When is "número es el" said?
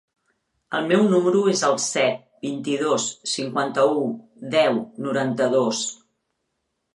1.09-1.75